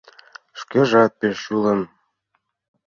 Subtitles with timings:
[0.59, 1.81] Шкежат пеш чулым.